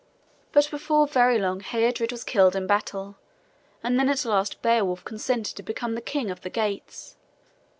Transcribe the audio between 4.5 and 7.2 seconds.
Beowulf consented to become king of the Geats.